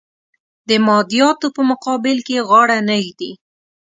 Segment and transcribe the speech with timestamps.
[0.69, 3.31] د مادیاتو په مقابل کې غاړه نه ږدي.